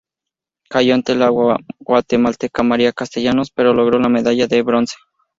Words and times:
Cayó 0.67 0.95
ante 0.95 1.13
la 1.13 1.29
guatemalteca 1.79 2.63
María 2.63 2.91
Castellanos 2.91 3.51
pero 3.53 3.75
logró 3.75 3.99
la 3.99 4.09
medalla 4.09 4.47
de 4.47 4.63
bronce. 4.63 4.95